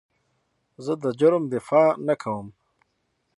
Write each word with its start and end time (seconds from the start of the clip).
زه 0.85 0.93
د 1.03 1.05
جرم 1.19 1.43
دفاع 1.53 1.89
نه 2.07 2.15
کوم. 2.21 2.47